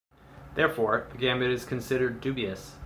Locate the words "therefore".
0.55-1.05